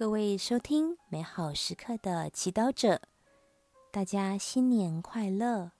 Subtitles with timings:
[0.00, 3.02] 各位收听美好时刻的祈祷者，
[3.90, 5.72] 大家新年快乐！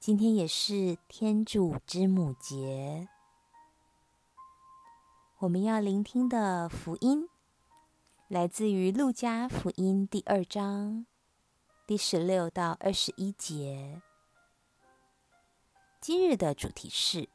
[0.00, 3.06] 今天也是天主之母节，
[5.38, 7.28] 我们要聆听的福音
[8.26, 11.06] 来自于路加福音第二章
[11.86, 14.02] 第十六到二十一节。
[16.00, 17.28] 今日的主题是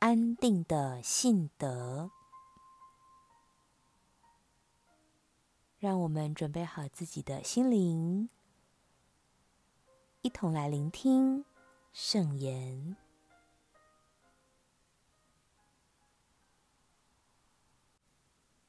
[0.00, 2.10] 安定的信德。
[5.82, 8.28] 让我们准备好自己的心灵，
[10.20, 11.44] 一同来聆听
[11.92, 12.96] 圣言。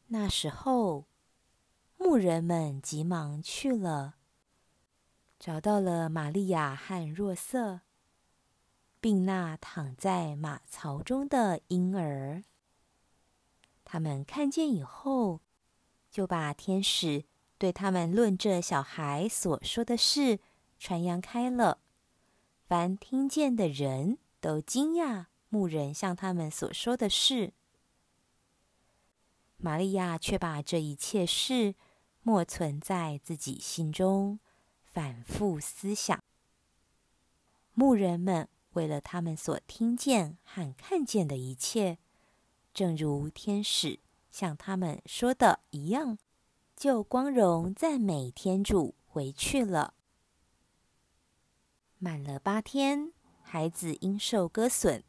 [0.08, 1.06] 那时候，
[1.98, 4.16] 牧人们急忙去了，
[5.38, 7.82] 找到了玛利亚和若瑟，
[9.00, 12.44] 并那躺在马槽中的婴儿。
[13.86, 15.42] 他们看见以后，
[16.14, 17.26] 就把天使
[17.58, 20.40] 对他们论这小孩所说的事
[20.78, 21.80] 传扬开了。
[22.68, 27.54] 凡听见的人都惊讶牧人向他们所说的事。
[29.58, 31.74] 玛利亚却把这一切事
[32.22, 34.40] 默存在自己心中，
[34.84, 36.24] 反复思想。
[37.74, 41.98] 牧人们为了他们所听见和看见的一切，
[42.72, 44.03] 正如天使。
[44.34, 46.18] 像他们说的一样，
[46.76, 49.94] 就光荣赞美天主回去了。
[52.00, 55.04] 满了八天，孩子因受割损，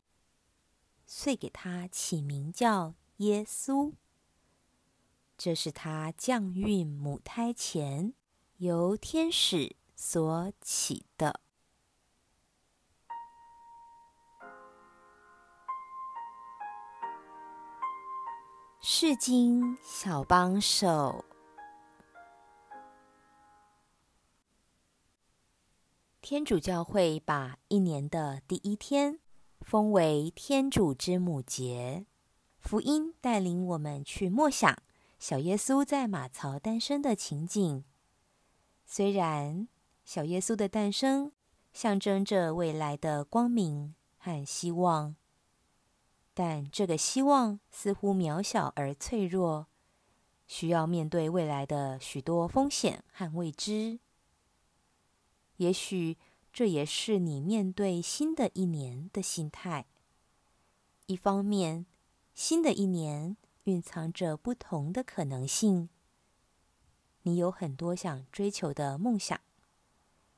[1.07, 3.95] 遂给他起名叫耶稣。
[5.39, 8.13] 这是他降孕母胎前
[8.59, 11.41] 由天使所起的。
[18.87, 21.25] 世经小帮手。
[26.21, 29.21] 天主教会把一年的第一天
[29.63, 32.05] 封为天主之母节。
[32.59, 34.77] 福音带领我们去默想
[35.19, 37.85] 小耶稣在马槽诞生的情景。
[38.85, 39.67] 虽然
[40.05, 41.33] 小耶稣的诞生
[41.73, 45.17] 象征着未来的光明和希望。
[46.35, 49.69] 但这个希望似乎渺小而脆弱，
[50.49, 54.01] 需要面对未来的许多风险和未知。
[55.59, 56.19] 也许
[56.53, 59.87] 这也是你面对新的一年的心态。
[61.07, 61.87] 一方面，
[62.35, 65.89] 新的一年蕴藏着不同的可能性，
[67.23, 69.41] 你有很多想追求的梦想，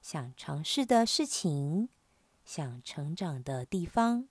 [0.03, 1.89] 想尝试的事情，
[2.45, 4.29] 想成长的地方。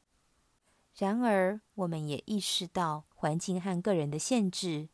[0.98, 4.88] 然而，我们也意识到环境和个人的限制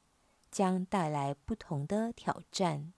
[0.49, 2.91] 将带来不同的挑战。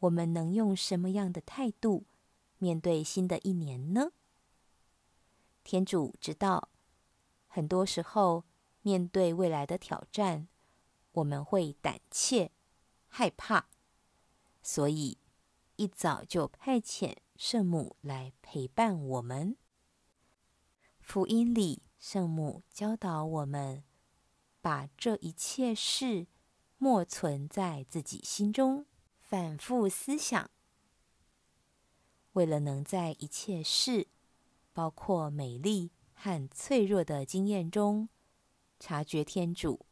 [0.00, 2.04] 我们能用什么样的态度
[2.58, 4.10] 面对新的一年呢？
[5.62, 6.68] 天主知道，
[7.46, 8.44] 很多时候
[8.80, 10.48] 面对未来的挑战，
[11.12, 12.50] 我们会胆怯、
[13.06, 13.66] 害怕，
[14.60, 15.18] 所以
[15.76, 19.56] 一早就派遣圣母来陪伴我们。
[21.02, 23.84] 福音里，圣母教导我们，
[24.62, 26.26] 把这一切事
[26.78, 28.86] 默存在自己心中，
[29.20, 30.50] 反复思想。
[32.32, 34.08] 为了能在一切事，
[34.72, 38.08] 包括美丽和脆弱的经验中，
[38.80, 39.84] 察觉天主。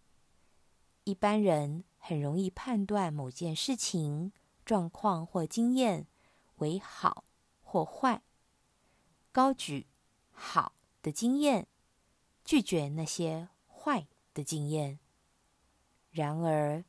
[1.04, 4.32] 一般人很容易判断某件事情、
[4.64, 6.06] 状况或经验
[6.56, 7.24] 为好
[7.60, 8.22] 或坏，
[9.32, 9.86] 高举
[10.30, 11.66] 好的经验，
[12.44, 14.98] 拒绝那些坏的经验。
[16.10, 16.84] 然而，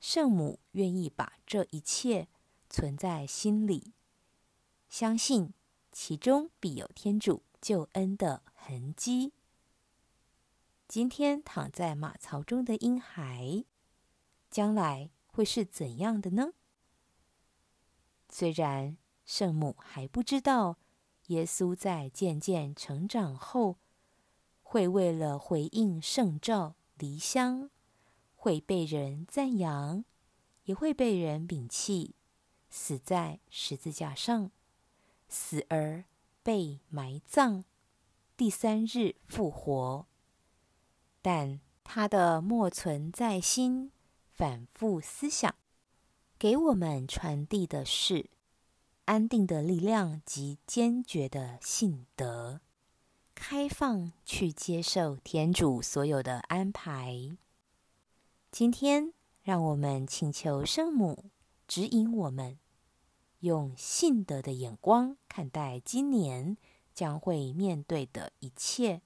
[0.00, 2.28] 圣母愿意把这一切
[2.68, 3.92] 存在心里，
[4.88, 5.52] 相信
[5.92, 9.32] 其中必有天主救恩的痕迹。
[10.88, 13.64] 今天躺在马槽中的婴孩，
[14.50, 16.52] 将来会是怎样的呢？
[18.28, 20.78] 虽然圣母还不知道。
[21.30, 23.76] 耶稣在渐渐成长后，
[24.64, 27.70] 会为了回应圣召离乡，
[28.34, 30.04] 会被人赞扬，
[30.64, 32.16] 也会被人摒弃，
[32.68, 34.50] 死在十字架上，
[35.28, 36.04] 死而
[36.42, 37.62] 被埋葬，
[38.36, 40.06] 第三日复活。
[41.22, 43.92] 但他的默存在心，
[44.32, 45.54] 反复思想，
[46.36, 48.30] 给我们传递的是。
[49.10, 52.60] 安定的力量及坚决的信德，
[53.34, 57.36] 开放去接受天主所有的安排。
[58.52, 59.12] 今天，
[59.42, 61.24] 让我们请求圣母
[61.66, 62.60] 指引我们，
[63.40, 66.56] 用信德的眼光看待今年
[66.94, 69.02] 将会面对的一切，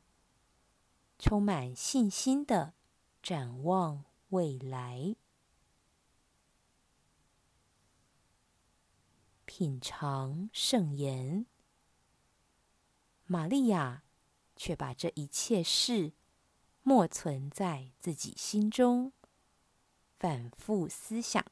[1.18, 2.74] 充满信心的
[3.22, 5.16] 展望未来，
[9.56, 11.46] 品尝圣言。
[13.24, 14.02] 玛利亚
[14.56, 16.12] 却把这一切事
[16.82, 19.12] 默存在自己心中。
[20.16, 21.46] 反复思想，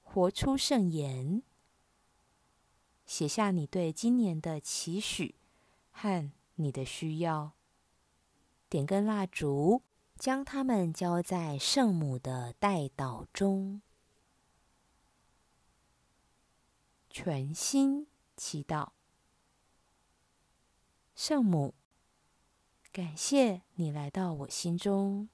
[0.00, 1.42] 活出圣言，
[3.04, 5.34] 写下你对今年的期许
[5.90, 7.54] 和你的需要，
[8.68, 9.82] 点根蜡烛，
[10.22, 13.82] 将它们交在圣母的代祷中，
[17.10, 18.92] 全心祈祷，
[21.16, 21.74] 圣母。
[22.92, 25.28] 感谢你来到我心中，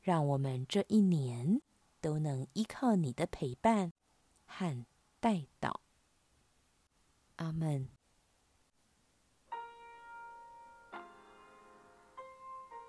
[0.00, 1.60] 让我们这一年
[2.00, 3.92] 都能依靠你的陪伴
[4.46, 4.86] 和
[5.20, 5.80] 代祷。
[7.36, 7.91] 阿门。